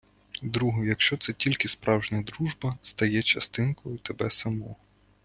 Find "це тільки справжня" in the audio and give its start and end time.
1.17-2.21